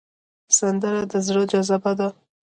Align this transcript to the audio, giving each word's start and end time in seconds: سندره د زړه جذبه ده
سندره 0.57 1.01
د 1.11 1.13
زړه 1.27 1.43
جذبه 1.51 1.91
ده 1.99 2.07